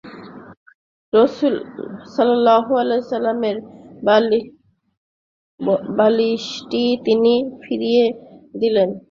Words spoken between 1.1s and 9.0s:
রাসূলের বালিশটি তিনি ফিরিয়ে দিলেন।